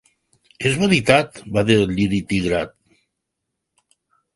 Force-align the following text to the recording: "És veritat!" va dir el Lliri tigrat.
"És 0.69 0.79
veritat!" 0.83 1.37
va 1.59 1.65
dir 1.69 1.77
el 1.85 1.95
Lliri 1.95 2.23
tigrat. 2.35 2.77